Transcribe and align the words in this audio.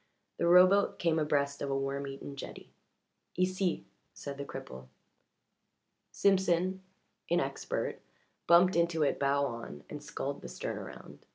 The 0.37 0.47
rowboat 0.47 0.97
came 0.97 1.19
abreast 1.19 1.61
of 1.61 1.69
a 1.69 1.77
worm 1.77 2.07
eaten 2.07 2.35
jetty. 2.35 2.73
"Ici," 3.35 3.85
said 4.15 4.39
the 4.39 4.45
cripple. 4.45 4.87
Simpson, 6.11 6.81
inexpert, 7.29 7.99
bumped 8.47 8.75
into 8.75 9.03
it 9.03 9.19
bow 9.19 9.45
on, 9.45 9.83
and 9.91 10.01
sculled 10.01 10.41
the 10.41 10.47
stern 10.49 10.79
around. 10.79 11.27